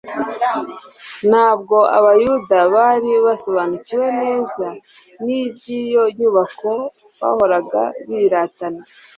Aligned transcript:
Ntabwo 1.29 1.77
Abayuda 1.97 2.57
bari 2.75 3.11
basobanukiwe 3.25 4.07
neza 4.21 4.67
n'iby'iyo 5.23 6.03
nyubako 6.17 6.71
bahoraga 7.19 7.81
biratana. 8.07 8.81